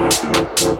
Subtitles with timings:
[0.00, 0.79] Gracias.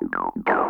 [0.00, 0.65] no, no.